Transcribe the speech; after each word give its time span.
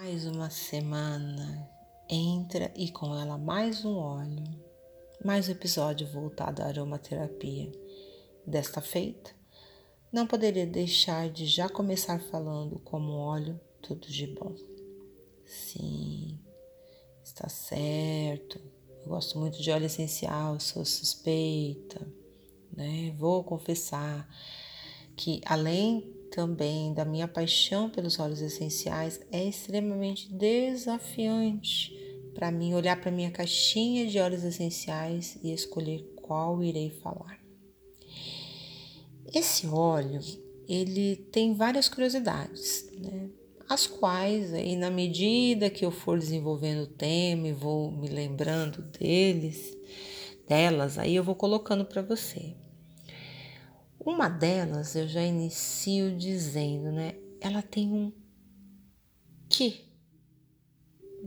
Mais 0.00 0.26
uma 0.26 0.48
semana 0.48 1.68
entra 2.08 2.72
e 2.76 2.88
com 2.88 3.12
ela 3.16 3.36
mais 3.36 3.84
um 3.84 3.96
óleo, 3.96 4.44
mais 5.24 5.48
um 5.48 5.50
episódio 5.50 6.06
voltado 6.06 6.62
à 6.62 6.66
aromaterapia. 6.66 7.72
Desta 8.46 8.80
feita, 8.80 9.32
não 10.12 10.24
poderia 10.24 10.68
deixar 10.68 11.28
de 11.28 11.46
já 11.46 11.68
começar 11.68 12.20
falando 12.20 12.78
como 12.78 13.10
óleo 13.10 13.60
tudo 13.82 14.06
de 14.06 14.28
bom. 14.28 14.54
Sim, 15.44 16.38
está 17.24 17.48
certo. 17.48 18.60
Eu 19.02 19.08
gosto 19.08 19.36
muito 19.36 19.60
de 19.60 19.72
óleo 19.72 19.86
essencial, 19.86 20.60
sou 20.60 20.84
suspeita, 20.84 22.06
né? 22.72 23.12
Vou 23.18 23.42
confessar 23.42 24.28
que 25.16 25.40
além 25.44 26.17
também 26.30 26.92
da 26.94 27.04
minha 27.04 27.28
paixão 27.28 27.90
pelos 27.90 28.18
óleos 28.18 28.40
essenciais, 28.40 29.20
é 29.30 29.44
extremamente 29.44 30.32
desafiante 30.32 31.96
para 32.38 32.52
mim 32.52 32.72
olhar 32.72 33.00
para 33.00 33.10
minha 33.10 33.32
caixinha 33.32 34.06
de 34.06 34.20
óleos 34.20 34.44
essenciais 34.44 35.36
e 35.42 35.52
escolher 35.52 36.04
qual 36.22 36.62
irei 36.62 36.88
falar. 36.88 37.36
Esse 39.34 39.66
óleo, 39.66 40.20
ele 40.68 41.16
tem 41.32 41.54
várias 41.54 41.88
curiosidades, 41.88 42.88
né? 42.96 43.28
As 43.68 43.88
quais 43.88 44.54
aí 44.54 44.76
na 44.76 44.88
medida 44.88 45.68
que 45.68 45.84
eu 45.84 45.90
for 45.90 46.16
desenvolvendo 46.16 46.84
o 46.84 46.86
tema 46.86 47.48
e 47.48 47.52
vou 47.52 47.90
me 47.90 48.06
lembrando 48.06 48.82
deles, 48.82 49.76
delas, 50.48 50.96
aí 50.96 51.16
eu 51.16 51.24
vou 51.24 51.34
colocando 51.34 51.84
para 51.84 52.02
você. 52.02 52.54
Uma 54.08 54.26
delas 54.26 54.96
eu 54.96 55.06
já 55.06 55.22
inicio 55.22 56.16
dizendo, 56.16 56.90
né? 56.90 57.16
Ela 57.42 57.60
tem 57.60 57.92
um 57.92 58.10
que 59.50 59.84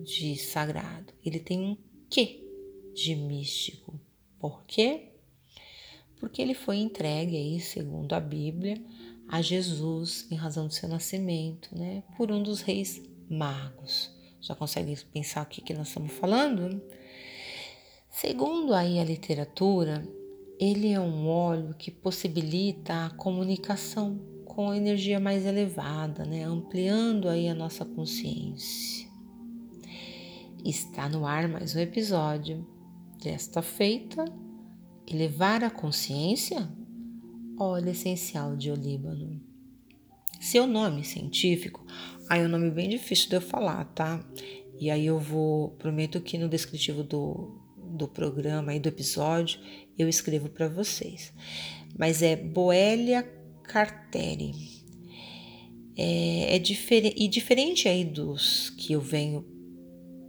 de 0.04 0.36
sagrado, 0.36 1.14
ele 1.24 1.40
tem 1.40 1.60
um 1.60 1.78
que 2.10 2.44
de 2.96 3.16
místico. 3.16 3.94
Por 4.40 4.64
quê? 4.66 5.12
Porque 6.20 6.42
ele 6.42 6.56
foi 6.56 6.78
entregue 6.78 7.38
aí, 7.38 7.60
segundo 7.60 8.14
a 8.14 8.20
Bíblia, 8.20 8.84
a 9.28 9.44
Jesus 9.44 10.26
em 10.32 10.36
razão 10.36 10.66
do 10.66 10.74
seu 10.74 10.90
nascimento, 10.90 11.78
né? 11.78 12.02
Por 12.18 12.32
um 12.32 12.42
dos 12.42 12.62
reis 12.62 13.00
magos. 13.30 14.10
Já 14.42 14.56
consegue 14.56 15.00
pensar 15.14 15.44
o 15.44 15.46
que, 15.46 15.62
que 15.62 15.76
nós 15.76 15.90
estamos 15.90 16.14
falando? 16.14 16.82
Segundo 18.10 18.74
aí 18.74 19.00
a 19.00 19.04
literatura, 19.04 20.04
ele 20.62 20.90
é 20.90 21.00
um 21.00 21.28
óleo 21.28 21.74
que 21.74 21.90
possibilita 21.90 23.08
a 23.08 23.10
comunicação 23.10 24.22
com 24.46 24.70
a 24.70 24.78
energia 24.78 25.20
mais 25.20 25.44
elevada, 25.44 26.24
né? 26.24 26.44
ampliando 26.44 27.28
aí 27.28 27.50
a 27.50 27.56
nossa 27.56 27.84
consciência. 27.84 29.10
Está 30.64 31.10
no 31.10 31.26
ar 31.26 31.48
mais 31.48 31.76
um 31.76 31.80
episódio 31.80 32.64
desta 33.24 33.64
feita, 33.64 34.24
elevar 35.08 35.64
a 35.64 35.72
consciência, 35.72 36.72
óleo 37.58 37.90
essencial 37.90 38.56
de 38.56 38.70
olíbano. 38.70 39.42
Seu 40.40 40.68
nome 40.68 41.04
científico, 41.04 41.84
aí 42.30 42.40
é 42.40 42.46
um 42.46 42.50
nome 42.50 42.70
bem 42.70 42.88
difícil 42.88 43.30
de 43.30 43.38
eu 43.38 43.42
falar, 43.42 43.86
tá? 43.96 44.24
E 44.80 44.92
aí 44.92 45.08
eu 45.08 45.18
vou, 45.18 45.72
prometo 45.72 46.22
que 46.22 46.38
no 46.38 46.48
descritivo 46.48 47.02
do, 47.02 47.60
do 47.78 48.08
programa 48.08 48.76
e 48.76 48.80
do 48.80 48.90
episódio, 48.90 49.60
eu 50.02 50.10
escrevo 50.10 50.50
para 50.50 50.68
vocês. 50.68 51.34
Mas 51.98 52.22
é 52.22 52.36
Boelia 52.36 53.24
Carteri. 53.64 54.54
É, 55.98 56.56
é 56.56 56.60
diferente 56.60 57.16
e 57.18 57.28
diferente 57.28 57.88
aí 57.88 58.04
dos 58.04 58.70
que 58.72 58.94
eu 58.94 59.02
venho 59.02 59.46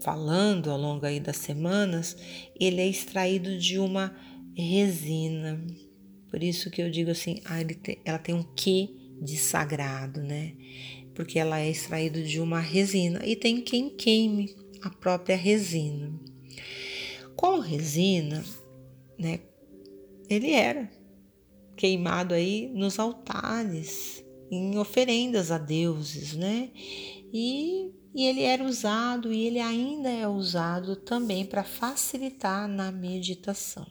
falando 0.02 0.70
ao 0.70 0.78
longo 0.78 1.06
aí 1.06 1.20
das 1.20 1.36
semanas, 1.36 2.16
ele 2.58 2.80
é 2.80 2.86
extraído 2.86 3.56
de 3.56 3.78
uma 3.78 4.14
resina. 4.54 5.64
Por 6.30 6.42
isso 6.42 6.70
que 6.70 6.82
eu 6.82 6.90
digo 6.90 7.10
assim, 7.10 7.40
ah, 7.44 7.64
tem, 7.82 7.98
ela 8.04 8.18
tem 8.18 8.34
um 8.34 8.42
quê 8.42 8.90
de 9.20 9.36
sagrado, 9.36 10.20
né? 10.22 10.54
Porque 11.14 11.38
ela 11.38 11.60
é 11.60 11.70
extraído 11.70 12.22
de 12.22 12.40
uma 12.40 12.58
resina 12.58 13.24
e 13.24 13.36
tem 13.36 13.60
quem 13.60 13.90
queime 13.90 14.54
a 14.82 14.90
própria 14.90 15.36
resina. 15.36 16.12
Com 17.36 17.60
resina, 17.60 18.44
né, 19.18 19.40
ele 20.32 20.50
era 20.50 20.90
queimado 21.76 22.34
aí 22.34 22.68
nos 22.68 22.98
altares, 22.98 24.24
em 24.50 24.78
oferendas 24.78 25.50
a 25.50 25.58
deuses, 25.58 26.34
né? 26.34 26.70
E, 27.32 27.90
e 28.14 28.24
ele 28.24 28.42
era 28.42 28.64
usado 28.64 29.32
e 29.32 29.46
ele 29.46 29.58
ainda 29.58 30.10
é 30.10 30.28
usado 30.28 30.96
também 30.96 31.46
para 31.46 31.64
facilitar 31.64 32.68
na 32.68 32.92
meditação. 32.92 33.86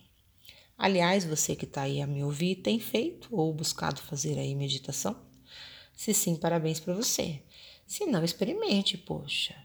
Aliás, 0.78 1.26
você 1.26 1.56
que 1.56 1.66
está 1.66 1.84
aí 1.84 2.02
a 2.02 2.08
me 2.08 2.24
ouvir 2.24 2.58
tem 2.58 2.80
feito 2.80 3.28
ou 3.32 3.54
buscado 3.54 4.02
fazer 4.02 4.38
aí 4.38 4.56
meditação? 4.56 5.16
Se 5.96 6.14
sim, 6.14 6.36
parabéns 6.36 6.80
para 6.80 6.94
você. 6.94 7.44
Se 7.86 8.06
não, 8.06 8.24
experimente, 8.24 8.98
poxa 8.98 9.56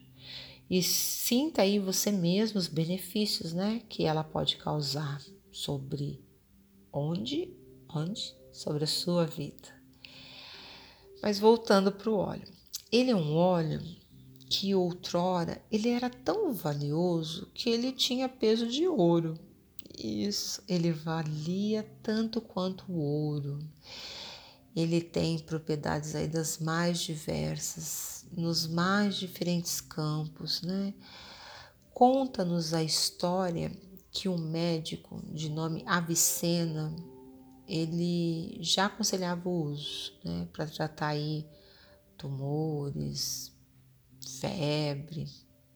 e 0.69 0.83
sinta 0.83 1.63
aí 1.63 1.79
você 1.79 2.11
mesmo 2.11 2.59
os 2.59 2.67
benefícios, 2.67 3.53
né, 3.53 3.83
que 3.89 4.05
ela 4.05 4.25
pode 4.25 4.57
causar 4.57 5.23
sobre 5.51 6.25
onde, 6.93 7.53
onde, 7.89 8.35
sobre 8.53 8.85
a 8.85 8.87
sua 8.87 9.27
vida. 9.27 9.75
Mas 11.23 11.39
voltando 11.39 11.91
para 11.91 12.11
o 12.11 12.17
óleo, 12.17 12.49
ele 12.91 13.11
é 13.11 13.17
um 13.17 13.35
óleo 13.35 13.83
que 14.49 14.75
outrora 14.75 15.61
ele 15.71 15.89
era 15.89 16.09
tão 16.09 16.53
valioso 16.53 17.51
que 17.53 17.69
ele 17.69 17.93
tinha 17.93 18.29
peso 18.29 18.67
de 18.67 18.87
ouro. 18.87 19.39
Isso, 19.99 20.63
ele 20.69 20.93
valia 20.93 21.83
tanto 22.03 22.41
quanto 22.41 22.85
o 22.91 22.99
ouro. 22.99 23.59
Ele 24.75 25.01
tem 25.01 25.39
propriedades 25.39 26.15
aí 26.15 26.29
das 26.29 26.59
mais 26.59 27.01
diversas, 27.01 28.27
nos 28.31 28.67
mais 28.67 29.17
diferentes 29.17 29.81
campos, 29.81 30.61
né? 30.63 30.93
Conta-nos 31.95 32.75
a 32.75 32.83
história 32.83 33.73
que 34.17 34.31
um 34.31 34.39
médico 34.39 35.23
de 35.31 35.51
nome 35.51 35.85
Avicena, 35.85 36.97
ele 37.69 38.57
já 38.63 38.87
aconselhava 38.87 39.47
o 39.47 39.65
uso, 39.65 40.15
né, 40.25 40.49
para 40.55 40.67
tratar 40.67 41.09
aí 41.09 41.47
tumores, 42.17 43.53
febre, 44.41 45.29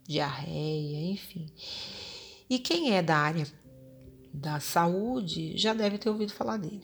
diarreia, 0.08 1.12
enfim. 1.12 1.52
E 2.48 2.58
quem 2.58 2.94
é 2.94 3.02
da 3.02 3.18
área 3.18 3.46
da 4.32 4.58
saúde 4.58 5.58
já 5.58 5.74
deve 5.74 5.98
ter 5.98 6.08
ouvido 6.08 6.32
falar 6.32 6.56
dele. 6.56 6.80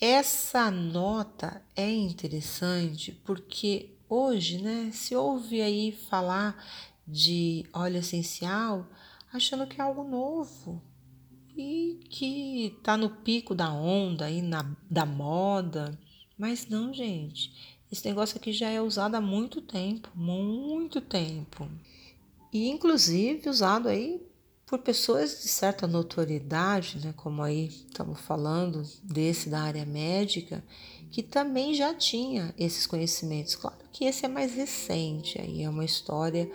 Essa 0.00 0.68
nota 0.68 1.62
é 1.76 1.88
interessante 1.88 3.12
porque 3.24 3.96
hoje, 4.08 4.60
né, 4.60 4.90
se 4.92 5.14
ouve 5.14 5.60
aí 5.62 5.92
falar 5.92 6.56
de 7.06 7.64
óleo 7.72 7.98
essencial 7.98 8.88
achando 9.32 9.66
que 9.66 9.80
é 9.80 9.84
algo 9.84 10.04
novo 10.04 10.82
e 11.56 12.00
que 12.08 12.78
tá 12.82 12.96
no 12.96 13.10
pico 13.10 13.54
da 13.54 13.72
onda 13.72 14.26
aí 14.26 14.40
na, 14.40 14.64
da 14.90 15.04
moda, 15.04 15.98
mas 16.38 16.68
não, 16.68 16.94
gente. 16.94 17.76
Esse 17.90 18.06
negócio 18.06 18.36
aqui 18.36 18.52
já 18.52 18.68
é 18.70 18.80
usado 18.80 19.14
há 19.16 19.20
muito 19.20 19.60
tempo, 19.60 20.10
muito 20.14 21.00
tempo. 21.00 21.68
E 22.52 22.68
inclusive 22.68 23.48
usado 23.48 23.88
aí 23.88 24.22
por 24.66 24.80
pessoas 24.80 25.42
de 25.42 25.48
certa 25.48 25.86
notoriedade, 25.86 26.98
né, 26.98 27.14
como 27.16 27.42
aí 27.42 27.68
estamos 27.68 28.20
falando 28.20 28.82
desse 29.02 29.48
da 29.48 29.62
área 29.62 29.86
médica, 29.86 30.62
que 31.10 31.22
também 31.22 31.72
já 31.74 31.94
tinha 31.94 32.54
esses 32.58 32.86
conhecimentos. 32.86 33.56
Claro 33.56 33.78
que 33.90 34.04
esse 34.04 34.26
é 34.26 34.28
mais 34.28 34.54
recente, 34.54 35.40
aí 35.40 35.62
é 35.62 35.70
uma 35.70 35.86
história 35.86 36.50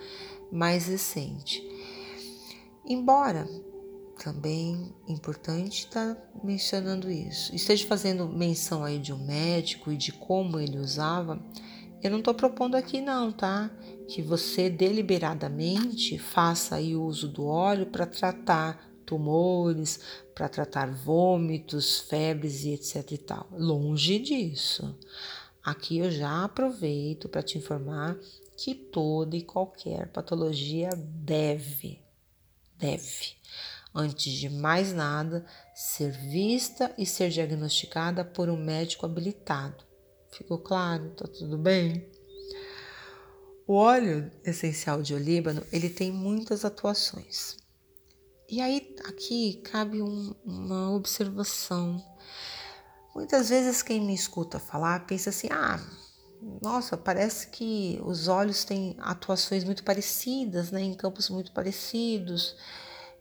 mais 0.52 0.86
recente. 0.86 1.60
Embora 2.86 3.48
também 4.22 4.94
importante 5.08 5.80
estar 5.80 6.14
tá 6.14 6.22
mencionando 6.42 7.10
isso, 7.10 7.54
esteja 7.54 7.86
fazendo 7.86 8.28
menção 8.28 8.84
aí 8.84 8.98
de 8.98 9.12
um 9.12 9.24
médico 9.24 9.90
e 9.90 9.96
de 9.96 10.12
como 10.12 10.60
ele 10.60 10.78
usava, 10.78 11.42
eu 12.02 12.10
não 12.10 12.18
estou 12.18 12.34
propondo 12.34 12.74
aqui 12.74 13.00
não, 13.00 13.32
tá? 13.32 13.70
Que 14.08 14.20
você 14.20 14.68
deliberadamente 14.68 16.18
faça 16.18 16.76
aí 16.76 16.94
uso 16.94 17.26
do 17.26 17.46
óleo 17.46 17.86
para 17.86 18.04
tratar 18.04 18.90
tumores, 19.06 20.00
para 20.34 20.48
tratar 20.48 20.90
vômitos, 20.90 22.00
febres 22.00 22.64
e 22.64 22.74
etc 22.74 23.10
e 23.12 23.18
tal. 23.18 23.48
Longe 23.52 24.18
disso. 24.18 24.98
Aqui 25.64 25.96
eu 25.98 26.10
já 26.10 26.44
aproveito 26.44 27.26
para 27.26 27.42
te 27.42 27.56
informar 27.56 28.18
que 28.54 28.74
toda 28.74 29.34
e 29.34 29.42
qualquer 29.42 30.08
patologia 30.08 30.90
deve, 30.94 32.03
deve, 32.86 33.36
antes 33.94 34.32
de 34.32 34.48
mais 34.48 34.92
nada, 34.92 35.44
ser 35.74 36.10
vista 36.10 36.94
e 36.98 37.06
ser 37.06 37.30
diagnosticada 37.30 38.24
por 38.24 38.48
um 38.48 38.56
médico 38.56 39.06
habilitado 39.06 39.84
Ficou 40.36 40.58
claro? 40.58 41.10
Tá 41.10 41.28
tudo 41.28 41.56
bem? 41.56 42.10
O 43.68 43.74
óleo 43.74 44.32
essencial 44.44 45.00
de 45.00 45.14
olíbano, 45.14 45.64
ele 45.72 45.88
tem 45.88 46.10
muitas 46.10 46.64
atuações. 46.64 47.56
E 48.48 48.60
aí 48.60 48.96
aqui 49.04 49.62
cabe 49.64 50.02
um, 50.02 50.34
uma 50.44 50.90
observação. 50.90 52.04
Muitas 53.14 53.48
vezes 53.48 53.80
quem 53.80 54.00
me 54.00 54.12
escuta 54.12 54.58
falar 54.58 55.06
pensa 55.06 55.30
assim: 55.30 55.46
"Ah, 55.52 55.78
nossa, 56.62 56.96
parece 56.96 57.48
que 57.48 58.00
os 58.04 58.28
olhos 58.28 58.64
têm 58.64 58.96
atuações 58.98 59.64
muito 59.64 59.82
parecidas, 59.82 60.70
né, 60.70 60.82
em 60.82 60.94
campos 60.94 61.30
muito 61.30 61.52
parecidos. 61.52 62.56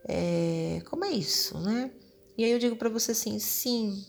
É, 0.05 0.81
como 0.89 1.05
é 1.05 1.11
isso, 1.11 1.57
né? 1.59 1.91
E 2.37 2.43
aí 2.43 2.51
eu 2.51 2.59
digo 2.59 2.75
para 2.75 2.89
você 2.89 3.11
assim, 3.11 3.39
sim, 3.39 4.05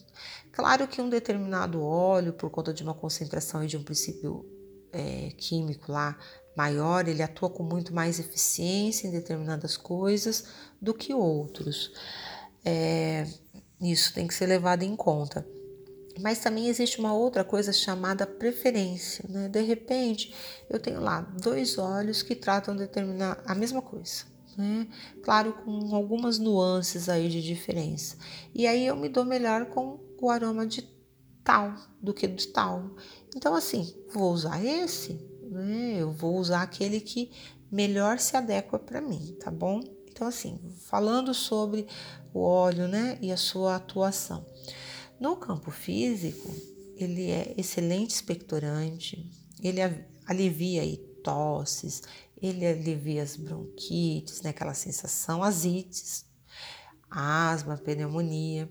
claro 0.51 0.89
que 0.89 1.01
um 1.01 1.09
determinado 1.09 1.83
óleo, 1.83 2.33
por 2.33 2.51
conta 2.51 2.73
de 2.73 2.83
uma 2.83 2.95
concentração 2.95 3.63
e 3.63 3.67
de 3.67 3.77
um 3.77 3.85
princípio 3.85 4.45
é, 4.93 5.31
químico 5.37 5.93
lá 5.93 6.19
maior, 6.57 7.07
ele 7.07 7.23
atua 7.23 7.51
com 7.51 7.63
muito 7.63 7.95
mais 7.95 8.19
eficiência 8.19 9.07
em 9.07 9.11
determinadas 9.11 9.77
coisas 9.77 10.45
do 10.81 10.95
que 10.95 11.13
outros. 11.13 11.93
É, 12.65 13.27
isso 13.81 14.15
tem 14.15 14.27
que 14.27 14.35
ser 14.35 14.47
levado 14.47 14.83
em 14.83 14.97
conta. 14.97 15.47
Mas 16.21 16.39
também 16.39 16.69
existe 16.69 17.01
uma 17.01 17.13
outra 17.13 17.43
coisa 17.43 17.73
chamada 17.73 18.27
preferência, 18.27 19.25
né? 19.29 19.49
De 19.49 19.61
repente, 19.63 20.35
eu 20.71 20.79
tenho 20.79 21.01
lá 21.01 21.21
dois 21.21 21.77
olhos 21.77 22.23
que 22.23 22.37
tratam 22.37 22.75
de 22.75 22.81
determinar 22.81 23.43
a 23.45 23.55
mesma 23.55 23.83
coisa, 23.83 24.25
né? 24.57 24.87
Claro, 25.23 25.53
com 25.65 25.95
algumas 25.95 26.39
nuances 26.39 27.09
aí 27.09 27.29
de 27.29 27.43
diferença. 27.43 28.17
E 28.55 28.67
aí 28.67 28.87
eu 28.87 28.97
me 28.97 29.09
dou 29.09 29.25
melhor 29.25 29.67
com 29.67 29.99
o 30.21 30.31
aroma 30.31 30.67
de 30.67 30.89
tal 31.43 31.75
do 32.01 32.15
que 32.15 32.27
de 32.27 32.49
tal. 32.49 32.91
Então, 33.37 33.55
assim, 33.55 33.95
vou 34.13 34.33
usar 34.33 34.65
esse, 34.65 35.21
né? 35.51 35.97
Eu 35.99 36.13
vou 36.13 36.37
usar 36.37 36.63
aquele 36.63 37.01
que 37.01 37.31
melhor 37.71 38.21
se 38.21 38.37
adequa 38.37 38.79
para 38.79 39.01
mim, 39.01 39.37
tá 39.41 39.51
bom? 39.51 39.81
Então, 40.09 40.29
assim, 40.29 40.61
falando 40.87 41.35
sobre 41.35 41.89
o 42.33 42.41
óleo, 42.41 42.87
né, 42.87 43.19
e 43.21 43.33
a 43.33 43.37
sua 43.37 43.75
atuação. 43.77 44.47
No 45.21 45.37
campo 45.37 45.71
físico, 45.71 46.51
ele 46.97 47.31
é 47.31 47.55
excelente 47.57 48.11
expectorante, 48.11 49.31
ele 49.63 49.81
alivia 50.27 50.83
aí 50.83 50.97
tosses, 51.23 52.03
ele 52.41 52.67
alivia 52.67 53.23
as 53.23 53.37
bronquites, 53.37 54.43
né, 54.43 54.51
aquela 54.51 54.75
sensação, 54.75 55.43
as 55.43 55.65
ites, 55.65 56.27
asma, 57.11 57.77
pneumonia. 57.77 58.69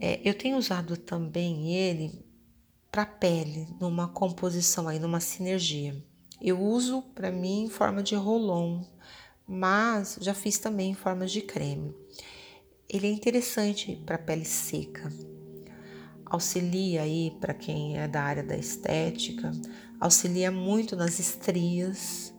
É, 0.00 0.20
eu 0.24 0.34
tenho 0.34 0.56
usado 0.56 0.96
também 0.96 1.74
ele 1.74 2.24
para 2.90 3.04
pele, 3.04 3.68
numa 3.80 4.08
composição 4.08 4.88
aí, 4.88 4.98
numa 4.98 5.20
sinergia. 5.20 6.00
Eu 6.40 6.60
uso 6.60 7.02
para 7.14 7.30
mim 7.30 7.64
em 7.64 7.68
forma 7.68 8.02
de 8.02 8.14
rolon, 8.14 8.84
mas 9.46 10.18
já 10.20 10.32
fiz 10.32 10.58
também 10.58 10.90
em 10.90 10.94
forma 10.94 11.26
de 11.26 11.42
creme. 11.42 11.94
Ele 12.88 13.06
é 13.06 13.10
interessante 13.10 14.00
para 14.04 14.18
pele 14.18 14.44
seca, 14.44 15.12
auxilia 16.26 17.02
aí 17.02 17.32
para 17.40 17.54
quem 17.54 17.98
é 17.98 18.06
da 18.06 18.22
área 18.22 18.42
da 18.42 18.56
estética, 18.56 19.50
auxilia 20.00 20.50
muito 20.50 20.94
nas 20.94 21.18
estrias 21.18 22.34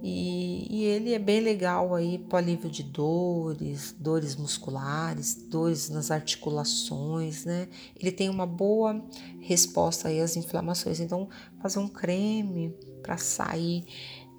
e, 0.00 0.66
e, 0.70 0.84
ele 0.84 1.12
é 1.12 1.18
bem 1.18 1.40
legal 1.40 1.92
aí 1.94 2.18
para 2.18 2.38
alívio 2.38 2.70
de 2.70 2.84
dores, 2.84 3.94
dores 3.98 4.36
musculares, 4.36 5.34
dores 5.34 5.88
nas 5.88 6.12
articulações, 6.12 7.44
né? 7.44 7.68
Ele 7.98 8.12
tem 8.12 8.28
uma 8.28 8.46
boa 8.46 9.04
resposta 9.40 10.08
aí 10.08 10.20
às 10.20 10.36
inflamações. 10.36 11.00
Então, 11.00 11.28
fazer 11.60 11.80
um 11.80 11.88
creme 11.88 12.72
para 13.02 13.16
sair 13.16 13.84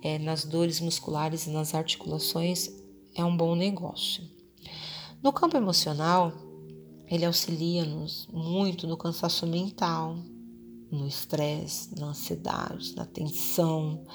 é, 0.02 0.18
nas 0.18 0.46
dores 0.46 0.80
musculares 0.80 1.46
e 1.46 1.50
nas 1.50 1.76
articulações 1.76 2.72
é 3.14 3.24
um 3.26 3.36
bom 3.36 3.54
negócio. 3.54 4.39
No 5.22 5.34
campo 5.34 5.58
emocional, 5.58 6.32
ele 7.06 7.26
auxilia-nos 7.26 8.28
muito 8.32 8.88
no 8.88 8.96
cansaço 8.96 9.46
mental, 9.46 10.16
no 10.90 11.06
estresse, 11.06 11.94
na 12.00 12.08
ansiedade, 12.08 12.96
na 12.96 13.06
tensão. 13.06 14.06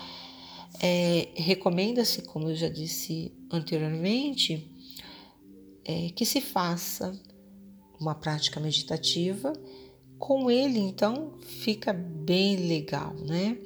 É, 0.80 1.28
Recomenda-se, 1.34 2.22
como 2.22 2.48
eu 2.48 2.56
já 2.56 2.70
disse 2.70 3.32
anteriormente, 3.50 4.70
é, 5.84 6.08
que 6.08 6.24
se 6.24 6.40
faça 6.40 7.12
uma 8.00 8.14
prática 8.14 8.58
meditativa. 8.58 9.52
Com 10.18 10.50
ele, 10.50 10.78
então, 10.78 11.34
fica 11.40 11.92
bem 11.92 12.56
legal, 12.56 13.12
né? 13.14 13.58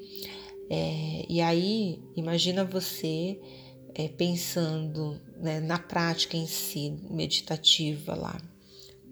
É, 0.69 1.25
e 1.29 1.41
aí, 1.41 2.03
imagina 2.17 2.65
você 2.65 3.41
é, 3.99 4.07
pensando 4.07 5.21
né, 5.37 5.59
na 5.59 5.77
prática 5.77 6.37
em 6.37 6.47
si, 6.47 6.91
meditativa 7.11 8.15
lá, 8.15 8.41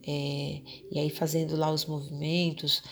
é, 0.06 0.62
e 0.92 0.98
aí 1.00 1.10
fazendo 1.10 1.56
lá 1.56 1.72
os 1.72 1.84
movimentos 1.84 2.84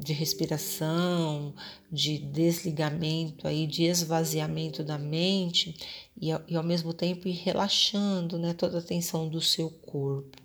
de 0.00 0.14
respiração, 0.14 1.54
de 1.90 2.18
desligamento 2.18 3.46
aí, 3.46 3.66
de 3.66 3.84
esvaziamento 3.84 4.82
da 4.82 4.98
mente 4.98 5.74
e, 6.18 6.28
e 6.48 6.56
ao 6.56 6.62
mesmo 6.62 6.94
tempo 6.94 7.28
ir 7.28 7.32
relaxando, 7.32 8.38
né, 8.38 8.54
toda 8.54 8.78
a 8.78 8.82
tensão 8.82 9.28
do 9.28 9.40
seu 9.40 9.70
corpo. 9.70 10.42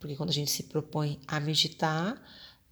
Porque 0.00 0.16
quando 0.16 0.30
a 0.30 0.32
gente 0.32 0.50
se 0.50 0.64
propõe 0.64 1.18
a 1.26 1.38
meditar, 1.38 2.20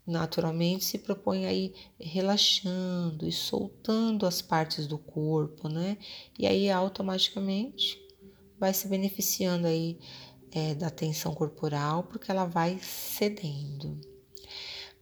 naturalmente 0.07 0.85
se 0.85 0.99
propõe 0.99 1.47
aí 1.47 1.75
relaxando 1.99 3.27
e 3.27 3.33
soltando 3.33 4.27
as 4.27 4.43
partes 4.43 4.87
do 4.87 4.99
corpo, 4.99 5.69
né? 5.69 5.97
E 6.39 6.47
aí 6.47 6.71
automaticamente 6.71 7.99
vai 8.59 8.75
se 8.75 8.87
beneficiando 8.87 9.67
aí 9.67 9.99
é, 10.53 10.75
da 10.75 10.91
tensão 10.91 11.35
corporal, 11.35 12.05
porque 12.05 12.31
ela 12.31 12.45
vai 12.45 12.79
cedendo. 12.81 14.01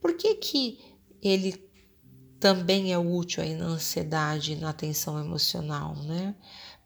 Por 0.01 0.17
que, 0.17 0.35
que 0.37 0.79
ele 1.21 1.71
também 2.39 2.93
é 2.93 2.99
útil 2.99 3.43
aí 3.43 3.55
na 3.55 3.67
ansiedade 3.67 4.57
na 4.57 4.73
tensão 4.73 5.19
emocional, 5.19 5.95
né? 5.95 6.35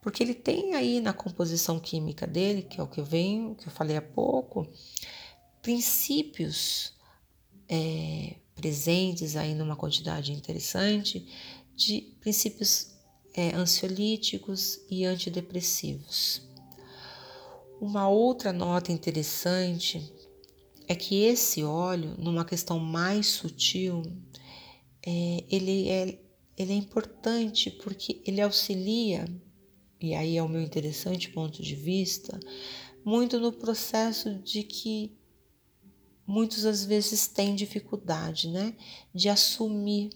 Porque 0.02 0.22
ele 0.22 0.34
tem 0.34 0.74
aí 0.74 1.00
na 1.00 1.12
composição 1.12 1.80
química 1.80 2.26
dele, 2.26 2.62
que 2.62 2.78
é 2.80 2.82
o 2.82 2.86
que 2.86 3.00
eu 3.00 3.04
venho, 3.04 3.54
que 3.54 3.66
eu 3.66 3.72
falei 3.72 3.96
há 3.96 4.02
pouco, 4.02 4.66
princípios 5.62 6.95
é, 7.68 8.36
presentes 8.54 9.36
aí 9.36 9.54
numa 9.54 9.76
quantidade 9.76 10.32
interessante 10.32 11.26
de 11.74 12.12
princípios 12.20 12.94
é, 13.34 13.54
ansiolíticos 13.54 14.80
e 14.90 15.04
antidepressivos. 15.04 16.42
Uma 17.80 18.08
outra 18.08 18.52
nota 18.52 18.90
interessante 18.90 20.10
é 20.88 20.94
que 20.94 21.22
esse 21.22 21.62
óleo, 21.62 22.14
numa 22.18 22.44
questão 22.44 22.78
mais 22.78 23.26
sutil, 23.26 24.02
é, 25.06 25.44
ele, 25.50 25.88
é, 25.88 26.18
ele 26.56 26.72
é 26.72 26.76
importante 26.76 27.70
porque 27.70 28.22
ele 28.24 28.40
auxilia, 28.40 29.26
e 30.00 30.14
aí 30.14 30.36
é 30.36 30.42
o 30.42 30.48
meu 30.48 30.62
interessante 30.62 31.28
ponto 31.28 31.62
de 31.62 31.74
vista, 31.74 32.38
muito 33.04 33.38
no 33.38 33.52
processo 33.52 34.34
de 34.38 34.62
que 34.62 35.12
muitos 36.26 36.64
às 36.64 36.84
vezes 36.84 37.26
têm 37.26 37.54
dificuldade, 37.54 38.48
né, 38.48 38.74
de 39.14 39.28
assumir 39.28 40.10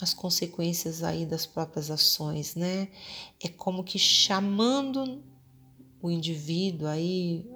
as 0.00 0.12
consequências 0.12 1.02
aí 1.02 1.24
das 1.24 1.46
próprias 1.46 1.90
ações, 1.90 2.56
né? 2.56 2.88
É 3.40 3.48
como 3.48 3.84
que 3.84 4.00
chamando 4.00 5.22
o 6.02 6.10
indivíduo 6.10 6.88
aí 6.88 7.46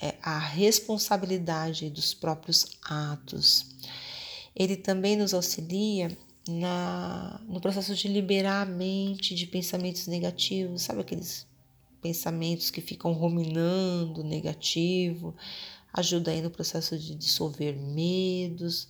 é, 0.00 0.16
a 0.20 0.36
responsabilidade 0.36 1.88
dos 1.88 2.12
próprios 2.12 2.66
atos. 2.82 3.66
Ele 4.54 4.74
também 4.76 5.16
nos 5.16 5.32
auxilia 5.32 6.18
na, 6.48 7.40
no 7.48 7.60
processo 7.60 7.94
de 7.94 8.08
liberar 8.08 8.62
a 8.62 8.66
mente 8.66 9.32
de 9.32 9.46
pensamentos 9.46 10.08
negativos, 10.08 10.82
sabe 10.82 11.02
aqueles 11.02 11.46
pensamentos 12.00 12.68
que 12.68 12.80
ficam 12.80 13.12
ruminando 13.12 14.24
negativo, 14.24 15.36
ajuda 15.92 16.30
aí 16.30 16.40
no 16.40 16.50
processo 16.50 16.98
de 16.98 17.14
dissolver 17.14 17.76
medos, 17.76 18.88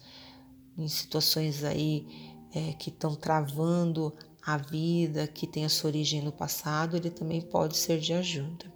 em 0.77 0.89
situações 0.89 1.65
aí 1.65 2.07
é, 2.55 2.73
que 2.75 2.91
estão 2.91 3.15
travando 3.15 4.15
a 4.45 4.57
vida, 4.57 5.27
que 5.27 5.47
tem 5.47 5.65
a 5.65 5.69
sua 5.69 5.89
origem 5.89 6.23
no 6.23 6.33
passado, 6.33 6.97
ele 6.97 7.11
também 7.11 7.41
pode 7.41 7.77
ser 7.77 7.99
de 7.99 8.13
ajuda 8.13 8.73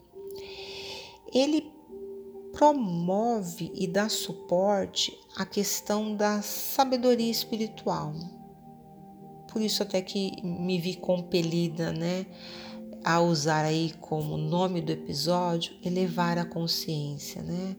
ele 1.32 1.70
promove 2.52 3.70
e 3.74 3.86
dá 3.86 4.08
suporte 4.08 5.16
à 5.36 5.44
questão 5.44 6.16
da 6.16 6.40
sabedoria 6.40 7.30
espiritual. 7.30 8.14
Por 9.52 9.60
isso 9.60 9.82
até 9.82 10.00
que 10.00 10.42
me 10.42 10.78
vi 10.78 10.96
compelida, 10.96 11.92
né, 11.92 12.26
a 13.04 13.20
usar 13.20 13.64
aí 13.64 13.92
como 14.00 14.36
nome 14.36 14.80
do 14.80 14.90
episódio 14.90 15.76
elevar 15.84 16.38
a 16.38 16.44
consciência, 16.44 17.42
né? 17.42 17.76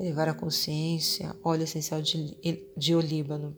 Elevar 0.00 0.30
a 0.30 0.34
consciência, 0.34 1.36
óleo 1.44 1.64
essencial 1.64 2.00
de, 2.00 2.36
de 2.74 2.94
olíbano. 2.94 3.54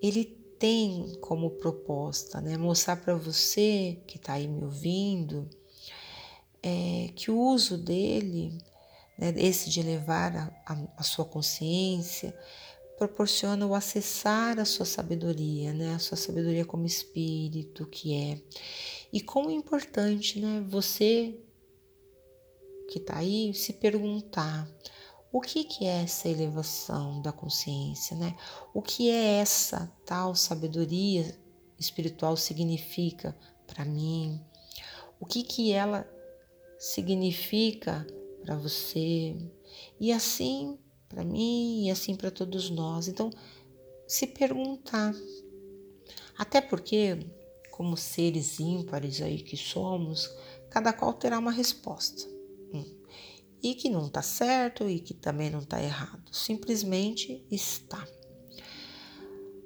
Ele 0.00 0.24
tem 0.60 1.16
como 1.22 1.50
proposta, 1.52 2.40
né, 2.40 2.56
mostrar 2.58 2.96
para 2.96 3.14
você 3.14 3.98
que 4.06 4.18
está 4.18 4.34
aí 4.34 4.46
me 4.46 4.62
ouvindo, 4.62 5.48
é, 6.62 7.10
que 7.16 7.30
o 7.30 7.40
uso 7.40 7.78
dele, 7.78 8.58
né, 9.18 9.32
esse 9.38 9.70
de 9.70 9.80
elevar 9.80 10.36
a, 10.36 10.72
a, 10.74 10.86
a, 10.98 11.02
sua 11.02 11.24
consciência, 11.24 12.38
proporciona 12.98 13.66
o 13.66 13.74
acessar 13.74 14.60
a 14.60 14.66
sua 14.66 14.84
sabedoria, 14.84 15.72
né, 15.72 15.94
a 15.94 15.98
sua 15.98 16.18
sabedoria 16.18 16.66
como 16.66 16.84
espírito 16.84 17.86
que 17.86 18.14
é. 18.14 18.38
E 19.10 19.20
como 19.20 19.50
é 19.50 19.54
importante, 19.54 20.38
né, 20.38 20.62
você 20.68 21.40
que 22.90 22.98
está 22.98 23.16
aí 23.16 23.54
se 23.54 23.72
perguntar 23.72 24.70
o 25.32 25.40
que, 25.40 25.62
que 25.64 25.86
é 25.86 26.02
essa 26.02 26.28
elevação 26.28 27.22
da 27.22 27.30
consciência, 27.30 28.16
né? 28.16 28.36
O 28.74 28.82
que 28.82 29.08
é 29.10 29.34
essa 29.34 29.92
tal 30.04 30.34
sabedoria 30.34 31.38
espiritual 31.78 32.36
significa 32.36 33.36
para 33.66 33.84
mim? 33.84 34.40
O 35.20 35.26
que 35.26 35.42
que 35.44 35.72
ela 35.72 36.08
significa 36.78 38.04
para 38.42 38.56
você? 38.56 39.36
E 40.00 40.12
assim 40.12 40.76
para 41.08 41.24
mim 41.24 41.86
e 41.86 41.90
assim 41.90 42.16
para 42.16 42.30
todos 42.30 42.70
nós. 42.70 43.06
Então, 43.06 43.30
se 44.06 44.26
perguntar. 44.26 45.14
Até 46.38 46.60
porque, 46.60 47.18
como 47.70 47.96
seres 47.96 48.58
ímpares 48.58 49.20
aí 49.20 49.42
que 49.42 49.56
somos, 49.56 50.30
cada 50.70 50.92
qual 50.92 51.12
terá 51.12 51.38
uma 51.38 51.52
resposta 51.52 52.26
e 53.62 53.74
que 53.74 53.88
não 53.88 54.06
está 54.06 54.22
certo 54.22 54.88
e 54.88 55.00
que 55.00 55.14
também 55.14 55.50
não 55.50 55.60
está 55.60 55.82
errado, 55.82 56.32
simplesmente 56.32 57.44
está. 57.50 58.06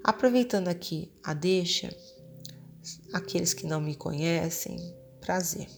Aproveitando 0.03 0.69
aqui 0.69 1.13
a 1.23 1.33
deixa, 1.33 1.97
aqueles 3.13 3.55
que 3.55 3.67
não 3.67 3.81
me 3.81 3.95
conhecem, 3.95 4.77
prazer. 5.21 5.69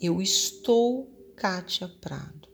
Eu 0.00 0.22
estou 0.22 1.12
Kátia 1.36 1.88
Prado. 2.00 2.48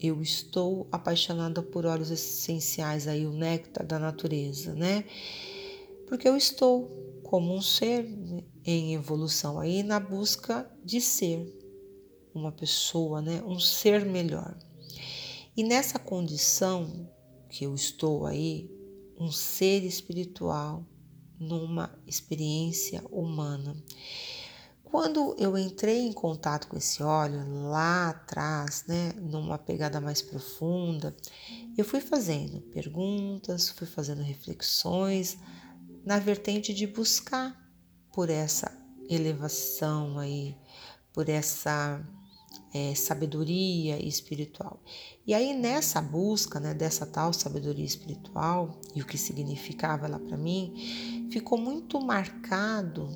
Eu 0.00 0.20
estou 0.20 0.88
apaixonada 0.90 1.62
por 1.62 1.86
óleos 1.86 2.10
essenciais 2.10 3.06
aí, 3.06 3.24
o 3.24 3.32
néctar 3.32 3.86
da 3.86 4.00
natureza, 4.00 4.74
né? 4.74 5.04
Porque 6.08 6.28
eu 6.28 6.36
estou 6.36 7.20
como 7.22 7.54
um 7.54 7.62
ser 7.62 8.06
em 8.64 8.94
evolução 8.94 9.60
aí 9.60 9.82
na 9.82 10.00
busca 10.00 10.68
de 10.84 11.00
ser 11.00 11.46
uma 12.34 12.52
pessoa, 12.52 13.20
né, 13.20 13.42
um 13.46 13.58
ser 13.58 14.04
melhor. 14.04 14.56
E 15.56 15.62
nessa 15.62 15.98
condição 15.98 17.08
que 17.48 17.64
eu 17.64 17.74
estou 17.74 18.26
aí, 18.26 18.70
um 19.18 19.30
ser 19.30 19.84
espiritual 19.84 20.86
numa 21.38 21.92
experiência 22.06 23.02
humana. 23.10 23.76
Quando 24.84 25.34
eu 25.38 25.56
entrei 25.56 26.00
em 26.00 26.12
contato 26.12 26.68
com 26.68 26.76
esse 26.76 27.02
óleo 27.02 27.68
lá 27.70 28.10
atrás, 28.10 28.84
né, 28.86 29.12
numa 29.16 29.56
pegada 29.56 30.00
mais 30.00 30.20
profunda, 30.20 31.16
eu 31.76 31.84
fui 31.84 32.00
fazendo 32.00 32.60
perguntas, 32.60 33.70
fui 33.70 33.86
fazendo 33.86 34.22
reflexões 34.22 35.38
na 36.04 36.18
vertente 36.18 36.74
de 36.74 36.86
buscar 36.86 37.58
por 38.12 38.28
essa 38.28 38.70
elevação 39.08 40.18
aí, 40.18 40.56
por 41.12 41.28
essa 41.28 42.06
é, 42.74 42.94
sabedoria 42.94 44.04
espiritual. 44.04 44.82
E 45.26 45.34
aí 45.34 45.54
nessa 45.54 46.00
busca, 46.00 46.58
né, 46.58 46.72
dessa 46.72 47.06
tal 47.06 47.32
sabedoria 47.32 47.84
espiritual 47.84 48.80
e 48.94 49.02
o 49.02 49.06
que 49.06 49.18
significava 49.18 50.06
ela 50.06 50.18
para 50.18 50.36
mim, 50.36 51.28
ficou 51.30 51.58
muito 51.58 52.00
marcado 52.00 53.08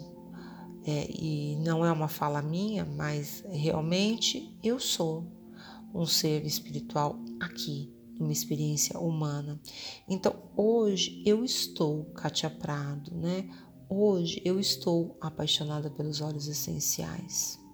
é, 0.84 1.10
e 1.10 1.56
não 1.56 1.84
é 1.84 1.90
uma 1.90 2.08
fala 2.08 2.40
minha, 2.42 2.84
mas 2.84 3.42
realmente 3.50 4.56
eu 4.62 4.78
sou 4.78 5.26
um 5.94 6.06
ser 6.06 6.44
espiritual 6.44 7.18
aqui, 7.40 7.92
numa 8.18 8.32
experiência 8.32 8.98
humana. 8.98 9.60
Então 10.08 10.34
hoje 10.56 11.22
eu 11.24 11.44
estou 11.44 12.04
Katia 12.14 12.50
Prado, 12.50 13.14
né? 13.14 13.48
Hoje 13.88 14.42
eu 14.44 14.58
estou 14.58 15.16
apaixonada 15.20 15.90
pelos 15.90 16.20
olhos 16.20 16.48
essenciais. 16.48 17.65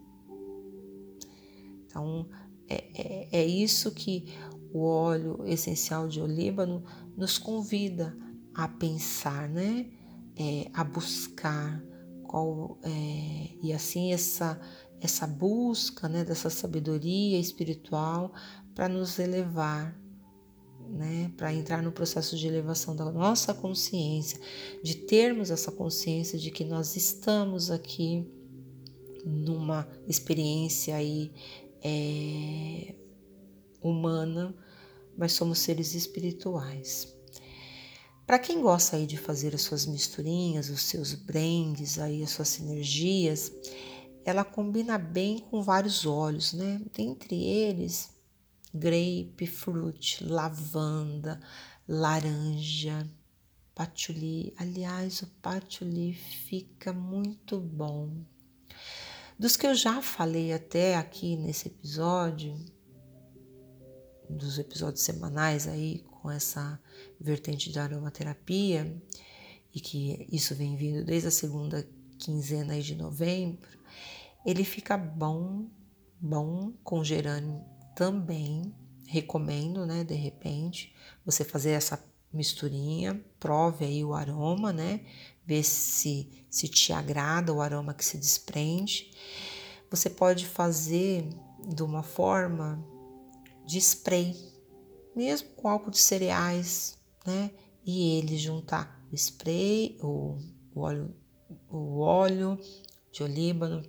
Então, 1.93 2.27
é, 2.67 2.85
é, 2.95 3.29
é 3.43 3.47
isso 3.47 3.93
que 3.93 4.33
o 4.73 4.87
óleo 4.87 5.45
essencial 5.45 6.09
de 6.09 6.23
olíbano 6.23 6.83
nos 7.15 7.37
convida 7.37 8.17
a 8.55 8.67
pensar, 8.67 9.47
né? 9.47 9.91
É, 10.35 10.71
a 10.73 10.83
buscar 10.83 11.85
qual 12.23 12.79
é, 12.83 13.51
e 13.63 13.71
assim 13.75 14.15
essa 14.15 14.59
essa 14.99 15.27
busca, 15.27 16.09
né, 16.09 16.25
dessa 16.25 16.49
sabedoria 16.49 17.39
espiritual 17.39 18.33
para 18.73 18.89
nos 18.89 19.19
elevar, 19.19 20.01
né, 20.89 21.31
para 21.37 21.53
entrar 21.53 21.83
no 21.83 21.91
processo 21.91 22.37
de 22.37 22.47
elevação 22.47 22.95
da 22.95 23.11
nossa 23.11 23.53
consciência, 23.53 24.41
de 24.81 24.95
termos 24.95 25.51
essa 25.51 25.73
consciência 25.73 26.39
de 26.39 26.53
que 26.53 26.65
nós 26.65 26.95
estamos 26.95 27.69
aqui 27.69 28.25
numa 29.27 29.89
experiência 30.07 30.95
aí 30.95 31.33
é, 31.83 32.95
humana, 33.83 34.55
mas 35.17 35.33
somos 35.33 35.59
seres 35.59 35.95
espirituais. 35.95 37.15
Para 38.27 38.39
quem 38.39 38.63
gosta 38.63 38.97
aí 38.97 39.07
de 39.07 39.17
fazer 39.17 39.55
as 39.55 39.63
suas 39.63 39.85
misturinhas, 39.85 40.71
os 40.71 40.83
seus 40.83 41.13
brands, 41.13 41.99
aí 41.99 42.23
as 42.23 42.31
suas 42.31 42.49
sinergias, 42.49 43.53
ela 44.25 44.45
combina 44.45 44.97
bem 44.97 45.39
com 45.39 45.63
vários 45.63 46.07
óleos, 46.07 46.53
né? 46.53 46.81
Dentre 46.97 47.43
eles, 47.45 48.11
grapefruit, 48.73 50.25
lavanda, 50.25 51.41
laranja, 51.87 53.07
patchouli. 53.75 54.55
Aliás, 54.57 55.23
o 55.23 55.27
patchouli 55.43 56.15
fica 56.15 56.93
muito 56.93 57.59
bom. 57.61 58.25
Dos 59.43 59.57
que 59.57 59.67
eu 59.67 59.75
já 59.75 60.01
falei 60.01 60.53
até 60.53 60.95
aqui 60.95 61.35
nesse 61.35 61.67
episódio, 61.67 62.55
dos 64.31 64.57
episódios 64.57 65.03
semanais 65.03 65.67
aí 65.67 65.99
com 65.99 66.31
essa 66.31 66.81
vertente 67.21 67.73
da 67.73 67.83
aromaterapia, 67.83 69.03
e 69.75 69.81
que 69.81 70.29
isso 70.31 70.55
vem 70.55 70.77
vindo 70.77 71.05
desde 71.05 71.27
a 71.27 71.33
segunda 71.33 71.85
quinzena 72.21 72.81
de 72.81 72.95
novembro, 72.95 73.69
ele 74.47 74.63
fica 74.63 74.97
bom, 74.97 75.67
bom 76.21 76.73
com 76.85 77.03
gerânio 77.03 77.65
também. 77.97 78.73
Recomendo, 79.09 79.85
né, 79.85 80.05
de 80.05 80.15
repente, 80.15 80.95
você 81.27 81.43
fazer 81.43 81.71
essa 81.71 82.01
misturinha, 82.33 83.21
prove 83.41 83.85
aí 83.85 84.05
o 84.05 84.15
aroma, 84.15 84.73
né? 84.73 85.05
Vê 85.45 85.63
se, 85.63 86.47
se 86.49 86.69
te 86.69 86.93
agrada 86.93 87.53
o 87.53 87.61
aroma 87.61 87.95
que 87.95 88.05
se 88.05 88.17
desprende. 88.17 89.11
Você 89.91 90.09
pode 90.09 90.47
fazer 90.47 91.29
de 91.67 91.83
uma 91.83 92.03
forma 92.03 92.83
de 93.65 93.79
spray, 93.79 94.37
mesmo 95.15 95.49
com 95.51 95.69
álcool 95.69 95.91
de 95.91 95.99
cereais, 95.99 96.99
né? 97.27 97.51
E 97.85 98.19
ele 98.19 98.37
juntar 98.37 99.05
o 99.11 99.15
spray, 99.15 99.99
o, 100.01 100.39
o 100.75 100.81
óleo, 100.81 101.15
o 101.69 101.99
óleo 102.01 102.59
de 103.11 103.23
olíbano, 103.23 103.83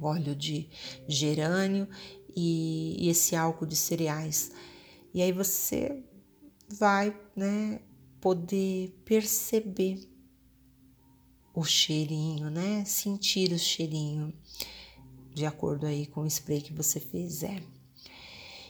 o 0.00 0.06
óleo 0.06 0.34
de 0.34 0.68
gerânio 1.08 1.88
e, 2.34 3.06
e 3.06 3.08
esse 3.08 3.34
álcool 3.34 3.66
de 3.66 3.76
cereais. 3.76 4.52
E 5.14 5.22
aí 5.22 5.32
você 5.32 6.04
vai, 6.68 7.18
né, 7.34 7.80
poder 8.20 8.90
perceber 9.04 10.00
o 11.58 11.64
cheirinho, 11.64 12.50
né? 12.50 12.84
Sentir 12.84 13.52
o 13.52 13.58
cheirinho 13.58 14.32
de 15.34 15.44
acordo 15.44 15.86
aí 15.86 16.06
com 16.06 16.20
o 16.20 16.26
spray 16.26 16.60
que 16.60 16.72
você 16.72 17.00
fizer. 17.00 17.62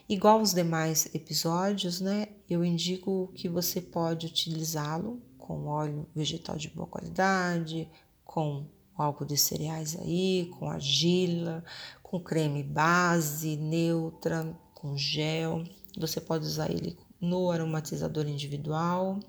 Igual 0.09 0.41
os 0.41 0.55
demais 0.55 1.07
episódios, 1.15 2.01
né? 2.01 2.29
Eu 2.49 2.65
indico 2.65 3.31
que 3.35 3.47
você 3.47 3.81
pode 3.81 4.27
utilizá-lo 4.27 5.21
com 5.37 5.67
óleo 5.67 6.07
vegetal 6.15 6.57
de 6.57 6.71
boa 6.71 6.87
qualidade, 6.87 7.91
com 8.25 8.67
álcool 8.97 9.27
de 9.27 9.37
cereais 9.37 9.95
aí, 10.01 10.51
com 10.59 10.71
argila, 10.71 11.63
com 12.03 12.19
creme 12.19 12.63
base 12.63 13.57
neutra, 13.57 14.59
com 14.75 14.97
gel. 14.97 15.63
Você 15.99 16.23
pode 16.23 16.47
usar 16.47 16.71
ele 16.71 16.97
no 17.21 17.51
aromatizador 17.51 18.27
individual 18.27 19.21